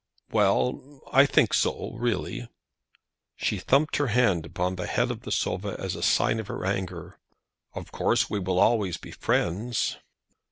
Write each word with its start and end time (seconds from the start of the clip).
"Well, 0.31 1.01
I 1.13 1.27
think 1.27 1.53
so 1.53 1.91
really." 1.93 2.47
She 3.35 3.59
thumped 3.59 3.97
her 3.97 4.07
hand 4.07 4.47
upon 4.47 4.75
the 4.75 4.87
head 4.87 5.11
of 5.11 5.21
the 5.21 5.31
sofa 5.31 5.75
as 5.77 5.95
a 5.95 6.01
sign 6.01 6.39
of 6.39 6.47
her 6.47 6.65
anger. 6.65 7.19
"Of 7.75 7.91
course 7.91 8.27
we 8.27 8.43
shall 8.43 8.57
always 8.57 8.97
be 8.97 9.11
friends?" 9.11 9.97